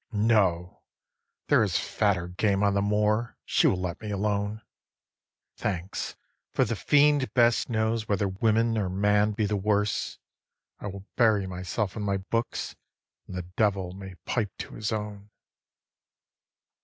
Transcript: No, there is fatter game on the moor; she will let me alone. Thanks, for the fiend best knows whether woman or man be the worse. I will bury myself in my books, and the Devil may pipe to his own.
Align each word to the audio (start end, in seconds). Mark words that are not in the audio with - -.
No, 0.13 0.81
there 1.47 1.61
is 1.61 1.77
fatter 1.77 2.27
game 2.27 2.63
on 2.63 2.73
the 2.73 2.81
moor; 2.81 3.37
she 3.45 3.67
will 3.67 3.79
let 3.79 4.01
me 4.01 4.09
alone. 4.09 4.63
Thanks, 5.57 6.15
for 6.51 6.65
the 6.65 6.75
fiend 6.75 7.31
best 7.35 7.69
knows 7.69 8.09
whether 8.09 8.27
woman 8.27 8.79
or 8.79 8.89
man 8.89 9.33
be 9.33 9.45
the 9.45 9.55
worse. 9.55 10.17
I 10.79 10.87
will 10.87 11.05
bury 11.17 11.45
myself 11.45 11.95
in 11.95 12.01
my 12.01 12.17
books, 12.17 12.75
and 13.27 13.35
the 13.37 13.43
Devil 13.55 13.91
may 13.93 14.15
pipe 14.25 14.57
to 14.57 14.73
his 14.73 14.91
own. 14.91 15.29